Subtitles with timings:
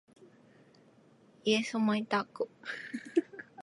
[1.43, 2.49] イエスマイダーク